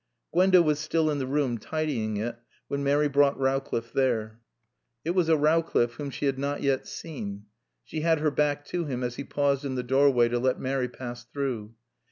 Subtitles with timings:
[0.33, 2.35] Gwenda was still in the room, tidying it,
[2.67, 4.41] when Mary brought Rowcliffe there.
[5.05, 7.45] It was a Rowcliffe whom she had not yet seen.
[7.83, 10.87] She had her back to him as he paused in the doorway to let Mary
[10.89, 11.75] pass through.